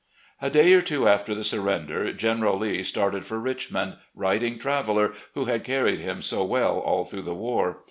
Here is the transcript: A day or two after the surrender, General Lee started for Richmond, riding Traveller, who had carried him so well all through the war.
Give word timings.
A 0.41 0.49
day 0.49 0.73
or 0.73 0.81
two 0.81 1.07
after 1.07 1.35
the 1.35 1.43
surrender, 1.43 2.11
General 2.11 2.57
Lee 2.57 2.81
started 2.81 3.23
for 3.23 3.37
Richmond, 3.39 3.97
riding 4.15 4.57
Traveller, 4.57 5.13
who 5.35 5.45
had 5.45 5.63
carried 5.63 5.99
him 5.99 6.23
so 6.23 6.43
well 6.43 6.79
all 6.79 7.05
through 7.05 7.21
the 7.21 7.35
war. 7.35 7.77